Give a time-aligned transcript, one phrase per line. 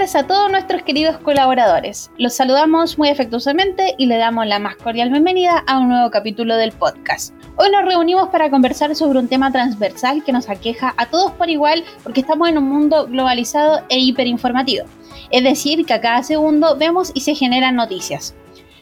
[0.00, 2.10] tardes a todos nuestros queridos colaboradores.
[2.16, 6.56] Los saludamos muy afectuosamente y le damos la más cordial bienvenida a un nuevo capítulo
[6.56, 7.34] del podcast.
[7.56, 11.50] Hoy nos reunimos para conversar sobre un tema transversal que nos aqueja a todos por
[11.50, 14.86] igual porque estamos en un mundo globalizado e hiperinformativo.
[15.30, 18.34] Es decir, que a cada segundo vemos y se generan noticias.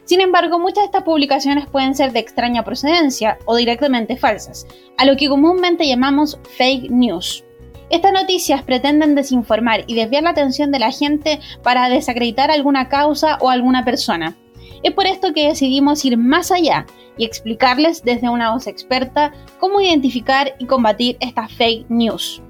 [0.05, 5.05] Sin embargo, muchas de estas publicaciones pueden ser de extraña procedencia o directamente falsas, a
[5.05, 7.45] lo que comúnmente llamamos fake news.
[7.91, 13.39] Estas noticias pretenden desinformar y desviar la atención de la gente para desacreditar alguna causa
[13.41, 14.37] o alguna persona.
[14.83, 19.81] Es por esto que decidimos ir más allá y explicarles desde una voz experta cómo
[19.81, 22.43] identificar y combatir estas fake news.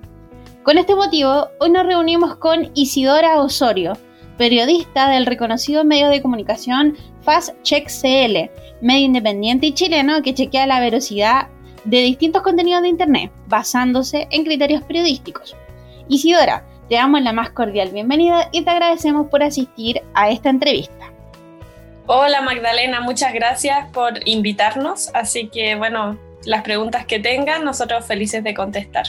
[0.65, 3.95] Con este motivo, hoy nos reunimos con Isidora Osorio,
[4.37, 8.51] periodista del reconocido medio de comunicación Fast Check CL,
[8.82, 11.48] medio independiente y chileno que chequea la veracidad
[11.88, 15.57] de distintos contenidos de Internet, basándose en criterios periodísticos.
[16.09, 21.13] Isidora, te damos la más cordial bienvenida y te agradecemos por asistir a esta entrevista.
[22.07, 28.45] Hola Magdalena, muchas gracias por invitarnos, así que bueno, las preguntas que tengan, nosotros felices
[28.45, 29.07] de contestar.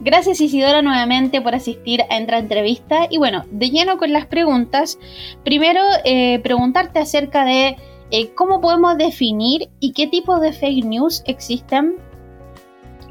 [0.00, 4.98] Gracias Isidora nuevamente por asistir a esta entrevista y bueno, de lleno con las preguntas,
[5.44, 7.76] primero eh, preguntarte acerca de
[8.10, 11.96] eh, cómo podemos definir y qué tipos de fake news existen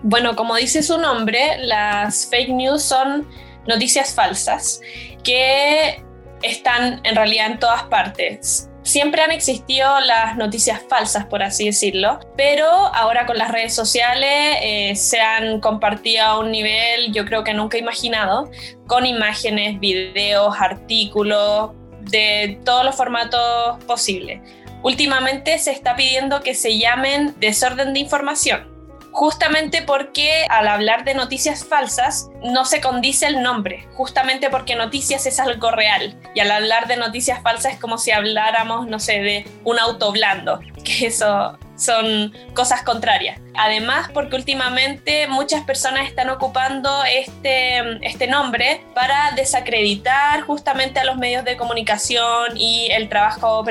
[0.03, 3.27] bueno, como dice su nombre, las fake news son
[3.65, 4.81] noticias falsas
[5.23, 6.03] que
[6.41, 8.69] están en realidad en todas partes.
[8.81, 14.57] Siempre han existido las noticias falsas, por así decirlo, pero ahora con las redes sociales
[14.61, 18.51] eh, se han compartido a un nivel yo creo que nunca imaginado,
[18.85, 24.41] con imágenes, videos, artículos, de todos los formatos posibles.
[24.81, 28.72] Últimamente se está pidiendo que se llamen desorden de información
[29.14, 35.25] justamente porque al hablar de noticias falsas no se condice el nombre, justamente porque noticias
[35.25, 39.22] es algo real y al hablar de noticias falsas es como si habláramos, no sé,
[39.22, 43.40] de un auto blando, que eso son cosas contrarias.
[43.56, 51.18] Además, porque últimamente muchas personas están ocupando este, este nombre para desacreditar justamente a los
[51.18, 53.63] medios de comunicación y el trabajo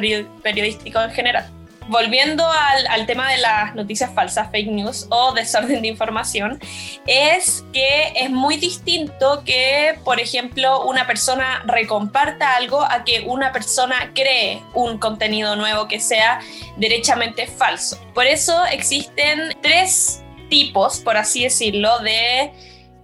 [0.43, 1.51] periodístico en general
[1.93, 2.45] volviendo
[2.91, 6.59] al, tema de las noticias falsas, fake news o desorden de información,
[7.07, 13.53] es que es muy distinto que, por ejemplo, una persona recomparta algo a que una
[13.53, 16.41] persona cree un contenido nuevo que sea
[16.79, 18.01] derechamente falso.
[18.15, 22.53] Por eso existen tres tipos, por así decirlo, de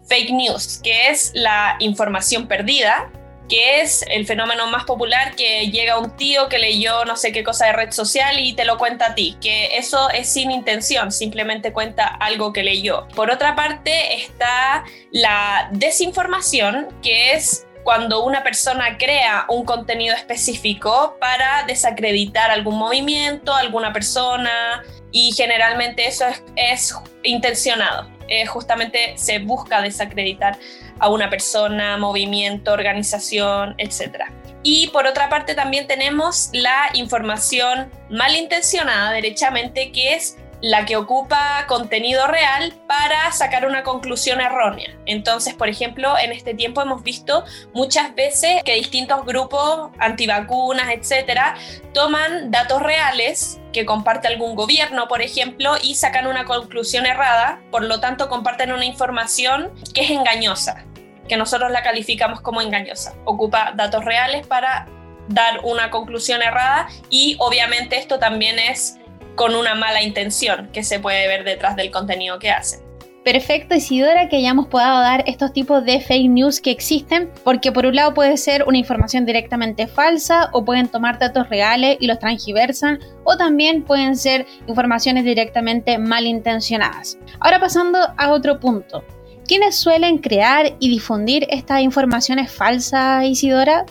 [0.09, 3.11] fake news, que es la información perdida,
[3.49, 7.43] que es el fenómeno más popular que llega un tío que leyó no sé qué
[7.43, 11.11] cosa de red social y te lo cuenta a ti, que eso es sin intención,
[11.11, 13.09] simplemente cuenta algo que leyó.
[13.15, 21.17] Por otra parte está la desinformación, que es cuando una persona crea un contenido específico
[21.19, 28.18] para desacreditar algún movimiento, alguna persona, y generalmente eso es, intencionado.
[28.29, 30.59] Eh, justamente se busca desacreditar
[30.99, 34.25] a una persona, movimiento, organización, etc.
[34.63, 41.65] Y por otra parte también tenemos la información malintencionada derechamente, que es la que ocupa
[41.67, 44.91] contenido real para sacar una conclusión errónea.
[45.07, 51.55] Entonces, por ejemplo, en este tiempo hemos visto muchas veces que distintos grupos antivacunas, etcétera,
[51.95, 57.85] toman datos reales que comparte algún gobierno, por ejemplo, y sacan una conclusión errada, por
[57.85, 60.85] lo tanto comparten una información que es engañosa,
[61.29, 63.15] que nosotros la calificamos como engañosa.
[63.25, 64.89] Ocupa datos reales para
[65.29, 68.99] dar una conclusión errada y obviamente esto también es
[69.39, 72.81] con una mala intención que se puede ver detrás del contenido que hacen.
[73.25, 77.87] Perfecto, Isidora, que hayamos podido dar estos tipos de fake news que existen, porque por
[77.87, 82.19] un lado puede ser una información directamente falsa o pueden tomar datos reales y los
[82.19, 87.19] transgiversan, o también pueden ser informaciones directamente malintencionadas.
[87.39, 89.05] Ahora pasando a otro punto.
[89.47, 93.87] ¿Quiénes suelen crear y difundir estas informaciones falsas, Isidora?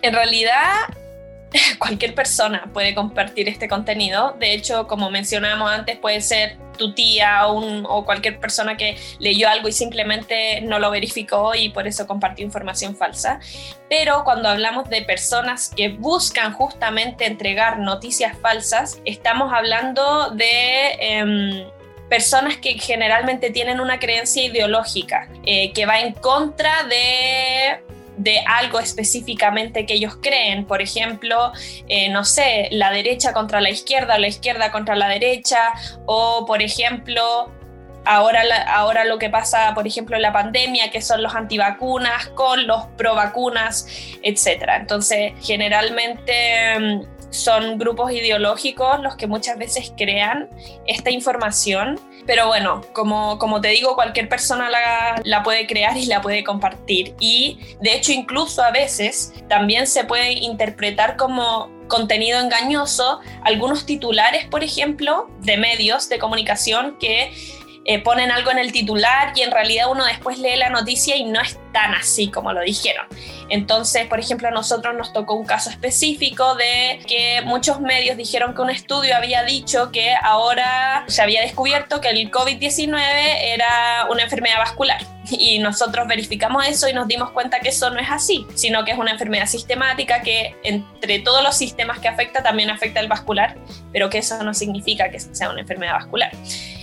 [0.00, 0.72] En realidad,
[1.78, 4.36] cualquier persona puede compartir este contenido.
[4.38, 9.68] De hecho, como mencionamos antes, puede ser tu tía o, cualquier persona que leyó algo
[9.68, 13.40] y simplemente no lo verificó y por eso compartió información falsa.
[13.88, 20.92] Pero cuando hablamos de personas que buscan justamente entregar noticias falsas, estamos hablando de...
[21.00, 21.64] Em,
[22.08, 27.80] personas que generalmente tienen una creencia ideológica eh, que va en contra de
[28.16, 31.52] de algo específicamente que ellos creen, por ejemplo,
[31.88, 35.72] eh, no sé, la derecha contra la izquierda, la izquierda contra la derecha,
[36.06, 37.50] o por ejemplo,
[38.04, 42.66] ahora, ahora lo que pasa, por ejemplo, en la pandemia, que son los antivacunas con
[42.66, 43.86] los provacunas,
[44.22, 44.64] etc.
[44.76, 50.48] Entonces, generalmente mm, son grupos ideológicos los que muchas veces crean
[50.86, 51.98] esta información.
[52.24, 56.44] Pero bueno, como, como te digo, cualquier persona la, la, puede crear y la puede
[56.44, 57.16] compartir.
[57.18, 64.46] Y de hecho, incluso a veces también se puede interpretar como contenido engañoso algunos titulares,
[64.46, 67.32] por ejemplo, de medios de comunicación que
[67.84, 71.24] eh, ponen algo en el titular y en realidad uno después lee la noticia y
[71.24, 73.06] no es tan así como lo dijeron.
[73.48, 78.54] Entonces, por ejemplo, a nosotros nos tocó un caso específico de que muchos medios dijeron
[78.54, 84.22] que un estudio había dicho que ahora se había descubierto que el COVID-19 era una
[84.22, 85.02] enfermedad vascular.
[85.30, 88.92] Y nosotros verificamos eso y nos dimos cuenta que eso no es así, sino que
[88.92, 93.56] es una enfermedad sistemática que entre todos los sistemas que afecta también afecta el vascular,
[93.92, 96.32] pero que eso no significa que sea una enfermedad vascular.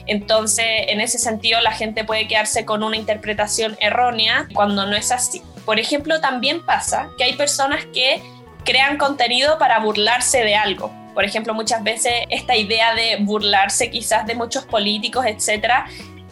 [0.09, 5.11] Entonces, en ese sentido, la gente puede quedarse con una interpretación errónea cuando no es
[5.11, 5.43] así.
[5.65, 8.19] Por ejemplo, también pasa que hay personas que
[8.65, 10.91] crean contenido para burlarse de algo.
[11.13, 15.85] Por ejemplo, muchas veces esta idea de burlarse quizás de muchos políticos, etcétera,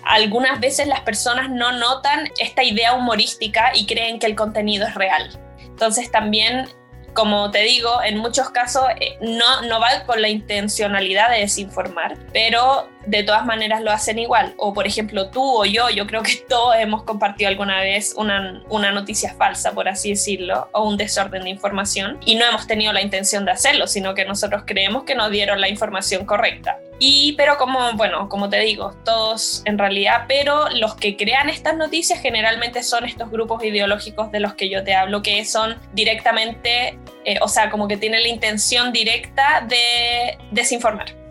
[0.04, 4.96] algunas veces las personas no notan esta idea humorística y creen que el contenido es
[4.96, 5.40] real.
[5.60, 6.68] Entonces también
[7.14, 12.16] como te digo, en muchos casos eh, no, no va con la intencionalidad de desinformar,
[12.32, 14.54] pero de todas maneras lo hacen igual.
[14.58, 18.62] O por ejemplo, tú o yo, yo creo que todos hemos compartido alguna vez una,
[18.70, 22.94] una noticia falsa, por así decirlo, o un desorden de información, y no hemos tenido
[22.94, 26.80] la intención de hacerlo, sino que nosotros creemos que nos dieron la información correcta.
[27.00, 31.78] Y, pero como, bueno, como te digo, todos en realidad, pero los que crean estas
[31.78, 36.98] noticias generalmente son estos grupos ideológicos de los que yo te hablo, que son directamente,
[37.26, 41.27] eh, o sea, como que tienen la intención directa de desinformar.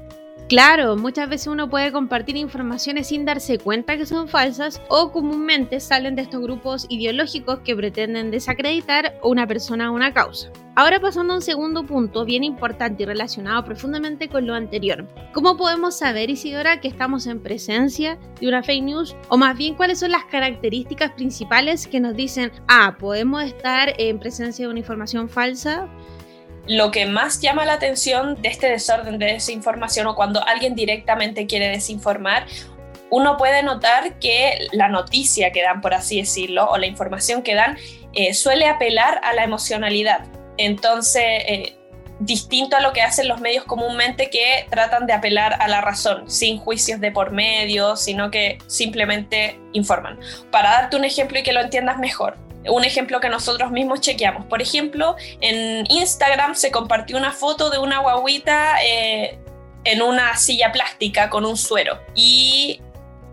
[0.49, 5.81] Claro, muchas veces uno puede compartir informaciones sin darse cuenta que son falsas o comúnmente
[5.81, 10.49] salen de estos grupos ideológicos que pretenden desacreditar una persona o una causa.
[10.77, 15.09] Ahora pasando a un segundo punto bien importante y relacionado profundamente con lo anterior.
[15.33, 19.17] ¿Cómo podemos saber, Isidora, que estamos en presencia de una fake news?
[19.29, 24.21] O más bien, ¿cuáles son las características principales que nos dicen, ah, podemos estar en
[24.21, 25.89] presencia de una información falsa?
[26.67, 31.47] Lo que más llama la atención de este desorden de desinformación o cuando alguien directamente
[31.47, 32.47] quiere desinformar,
[33.11, 37.55] uno puede notar que la noticia que dan, por así decirlo, o la información que
[37.55, 37.79] dan,
[38.13, 40.25] eh, suele apelar a la emocionalidad.
[40.59, 41.77] Entonces, eh,
[42.19, 46.29] distinto a lo que hacen los medios comúnmente que tratan de apelar a la razón,
[46.31, 50.19] sin juicios de por medio, sino que simplemente informan.
[50.51, 52.37] Para darte un ejemplo y que lo entiendas mejor,
[52.69, 54.47] un ejemplo que nosotros mismos chequeamos.
[54.47, 59.39] Por ejemplo, en Instagram se compartió una foto de una guaguita eh,
[59.85, 62.81] en una silla plástica con un suero y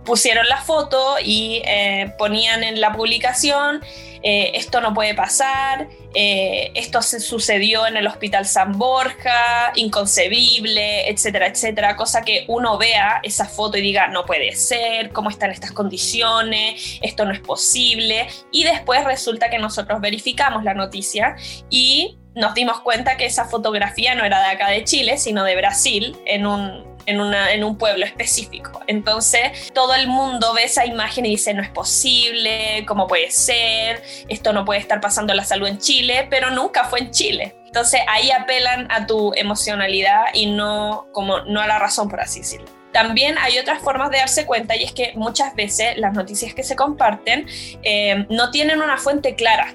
[0.06, 3.82] pusieron la foto y eh, ponían en la publicación
[4.26, 11.10] eh, esto no puede pasar, eh, esto se sucedió en el Hospital San Borja, inconcebible,
[11.10, 15.52] etcétera, etcétera, cosa que uno vea esa foto y diga, no puede ser, cómo están
[15.52, 21.36] estas condiciones, esto no es posible, y después resulta que nosotros verificamos la noticia
[21.70, 25.58] y nos dimos cuenta que esa fotografía no era de acá de Chile, sino de
[25.58, 28.82] Brasil, en un en, una, en un pueblo específico.
[28.88, 34.04] Entonces todo el mundo ve esa imagen y dice, no es posible, ¿cómo puede ser?
[34.28, 37.56] Esto no puede estar pasando la salud en Chile, pero nunca fue en Chile.
[37.66, 42.40] Entonces ahí apelan a tu emocionalidad y no, como, no a la razón, por así
[42.42, 42.68] decirlo.
[42.92, 46.62] También hay otras formas de darse cuenta y es que muchas veces las noticias que
[46.62, 47.48] se comparten
[47.82, 49.74] eh, no tienen una fuente clara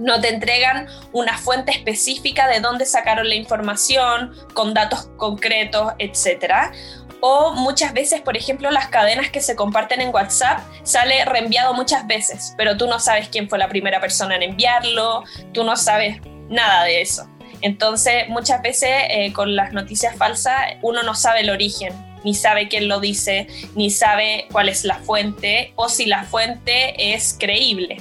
[0.00, 6.72] no te entregan una fuente específica de dónde sacaron la información, con datos concretos, etc.
[7.20, 12.06] O muchas veces, por ejemplo, las cadenas que se comparten en WhatsApp sale reenviado muchas
[12.06, 16.20] veces, pero tú no sabes quién fue la primera persona en enviarlo, tú no sabes
[16.48, 17.28] nada de eso.
[17.60, 21.92] Entonces, muchas veces eh, con las noticias falsas uno no sabe el origen,
[22.24, 27.14] ni sabe quién lo dice, ni sabe cuál es la fuente o si la fuente
[27.14, 27.98] es creíble.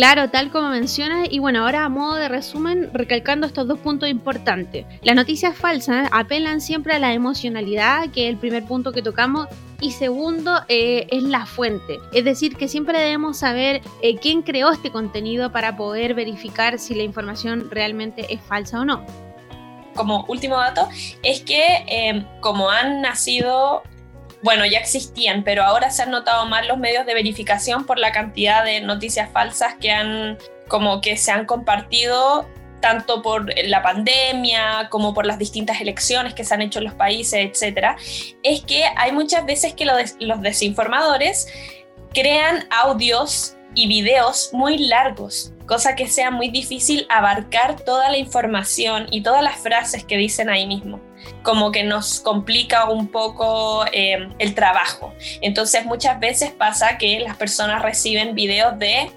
[0.00, 4.08] Claro, tal como mencionas, y bueno, ahora a modo de resumen, recalcando estos dos puntos
[4.08, 4.86] importantes.
[5.02, 9.46] Las noticias falsas apelan siempre a la emocionalidad, que es el primer punto que tocamos,
[9.78, 11.98] y segundo eh, es la fuente.
[12.14, 16.94] Es decir, que siempre debemos saber eh, quién creó este contenido para poder verificar si
[16.94, 19.04] la información realmente es falsa o no.
[19.94, 20.88] Como último dato,
[21.22, 23.82] es que eh, como han nacido
[24.42, 28.12] bueno, ya existían, pero ahora se han notado más los medios de verificación por la
[28.12, 32.46] cantidad de noticias falsas que han como que se han compartido
[32.80, 36.94] tanto por la pandemia como por las distintas elecciones que se han hecho en los
[36.94, 37.96] países, etcétera,
[38.42, 41.46] es que hay muchas veces que los desinformadores
[42.14, 49.06] crean audios y videos muy largos, cosa que sea muy difícil abarcar toda la información
[49.10, 51.00] y todas las frases que dicen ahí mismo.
[51.42, 55.14] Como que nos complica un poco eh, el trabajo.
[55.40, 59.10] Entonces muchas veces pasa que las personas reciben videos de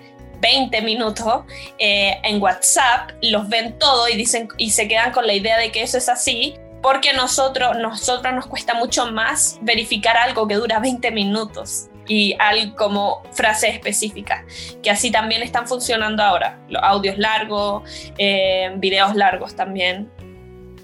[0.43, 1.45] 20 minutos
[1.79, 5.71] eh, en WhatsApp, los ven todo y, dicen, y se quedan con la idea de
[5.71, 10.79] que eso es así, porque nosotros, nosotros nos cuesta mucho más verificar algo que dura
[10.79, 14.45] 20 minutos y algo como frase específica,
[14.81, 17.83] que así también están funcionando ahora, los audios largos,
[18.17, 20.11] eh, videos largos también.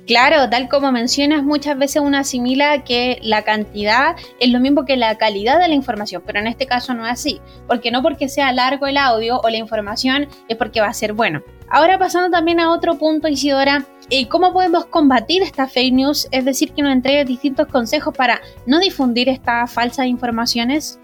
[0.10, 4.98] Claro, tal como mencionas, muchas veces uno asimila que la cantidad es lo mismo que
[4.98, 8.28] la calidad de la información, pero en este caso no es así, porque no porque
[8.28, 11.44] sea largo el audio o la información es porque va a ser bueno.
[11.70, 16.28] Ahora pasando también a otro punto, Isidora, eh, ¿cómo podemos combatir esta fake news?
[16.32, 21.00] Es decir, que nos entregue distintos consejos para no difundir estas falsas informaciones.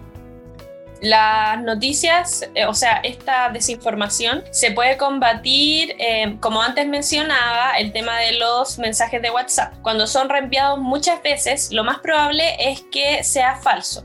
[1.00, 7.92] Las noticias, eh, o sea, esta desinformación se puede combatir, eh, como antes mencionaba, el
[7.92, 9.74] tema de los mensajes de WhatsApp.
[9.82, 14.04] Cuando son reenviados muchas veces, lo más probable es que sea falso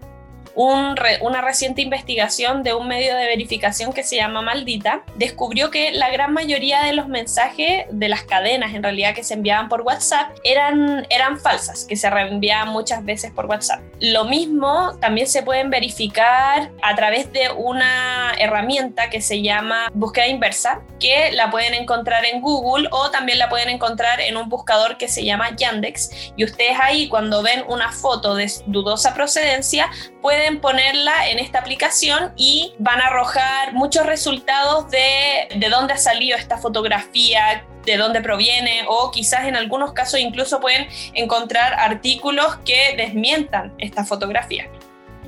[0.55, 6.09] una reciente investigación de un medio de verificación que se llama Maldita descubrió que la
[6.09, 10.35] gran mayoría de los mensajes de las cadenas en realidad que se enviaban por WhatsApp
[10.43, 13.81] eran, eran falsas, que se reenviaban muchas veces por WhatsApp.
[13.99, 20.27] Lo mismo también se pueden verificar a través de una herramienta que se llama búsqueda
[20.27, 24.97] inversa, que la pueden encontrar en Google o también la pueden encontrar en un buscador
[24.97, 26.33] que se llama Yandex.
[26.35, 29.89] Y ustedes ahí cuando ven una foto de dudosa procedencia
[30.21, 35.93] pueden pueden ponerla en esta aplicación y van a arrojar muchos resultados de, de dónde
[35.93, 41.75] ha salido esta fotografía, de dónde proviene o quizás en algunos casos incluso pueden encontrar
[41.75, 44.67] artículos que desmientan esta fotografía.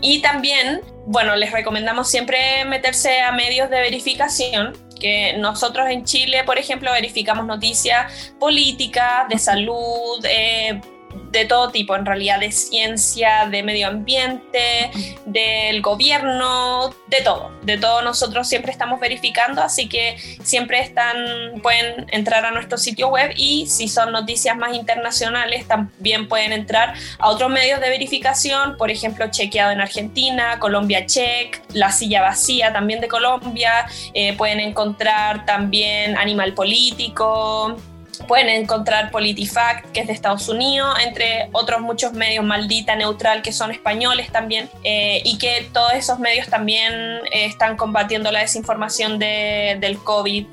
[0.01, 6.43] Y también, bueno, les recomendamos siempre meterse a medios de verificación, que nosotros en Chile,
[6.43, 10.82] por ejemplo, verificamos noticias políticas, de salud, eh,
[11.34, 14.92] de todo tipo, en realidad, de ciencia, de medio ambiente,
[15.25, 17.52] del gobierno, de todo.
[17.63, 21.16] De todo nosotros siempre estamos verificando, así que siempre están,
[21.63, 26.94] pueden entrar a nuestro sitio web y si son noticias más internacionales, también pueden entrar
[27.18, 32.72] a otros medios de verificación, por ejemplo, chequeado en Argentina, Colombia Check, La Silla Vacía
[32.72, 37.75] también de Colombia, eh, pueden encontrar también Animal Político,
[38.27, 43.51] Pueden encontrar PolitiFact, que es de Estados Unidos, entre otros muchos medios, Maldita, Neutral, que
[43.51, 49.20] son españoles también, eh, y que todos esos medios también eh, están combatiendo la desinformación
[49.20, 50.46] del COVID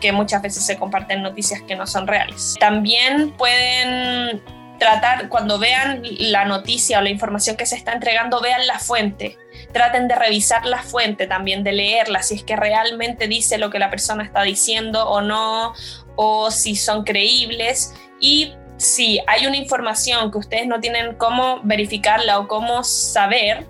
[0.00, 2.56] que muchas veces se comparten noticias que no son reales.
[2.58, 4.40] También pueden
[4.80, 9.36] tratar, cuando vean la noticia o la información que se está entregando, vean la fuente.
[9.72, 13.78] Traten de revisar la fuente también, de leerla, si es que realmente dice lo que
[13.78, 15.74] la persona está diciendo o no,
[16.22, 22.38] o si son creíbles y si hay una información que ustedes no tienen cómo verificarla
[22.38, 23.64] o cómo saber,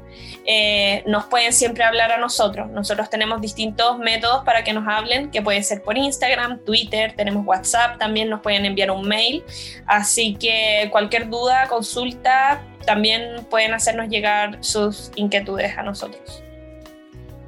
[0.47, 2.69] eh, nos pueden siempre hablar a nosotros.
[2.71, 7.47] Nosotros tenemos distintos métodos para que nos hablen, que puede ser por Instagram, Twitter, tenemos
[7.47, 9.45] WhatsApp, también nos pueden enviar un mail.
[9.87, 16.42] Así que cualquier duda, consulta, también pueden hacernos llegar sus inquietudes a nosotros.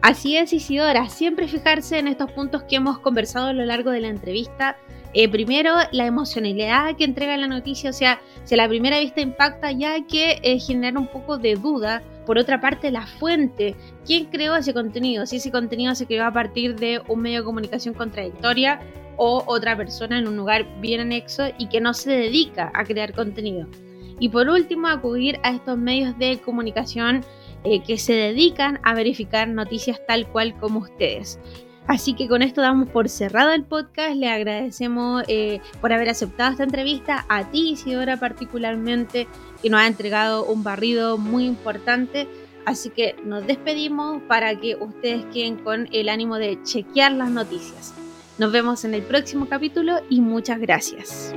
[0.03, 4.01] Así es, Isidora, siempre fijarse en estos puntos que hemos conversado a lo largo de
[4.01, 4.77] la entrevista.
[5.15, 9.21] Eh, primero, la emocionalidad que entrega la noticia, o sea, si a la primera vista
[9.21, 12.03] impacta, ya que eh, generar un poco de duda.
[12.27, 13.77] Por otra parte, la fuente.
[14.05, 15.25] ¿Quién creó ese contenido?
[15.25, 18.81] Si ese contenido se creó a partir de un medio de comunicación contradictoria
[19.17, 23.13] o otra persona en un lugar bien anexo y que no se dedica a crear
[23.13, 23.69] contenido.
[24.19, 27.25] Y por último, acudir a estos medios de comunicación
[27.65, 31.39] eh, que se dedican a verificar noticias tal cual como ustedes.
[31.87, 34.15] Así que con esto damos por cerrado el podcast.
[34.15, 39.27] Le agradecemos eh, por haber aceptado esta entrevista, a ti Isidora particularmente,
[39.61, 42.29] que nos ha entregado un barrido muy importante.
[42.65, 47.93] Así que nos despedimos para que ustedes queden con el ánimo de chequear las noticias.
[48.39, 51.35] Nos vemos en el próximo capítulo y muchas gracias.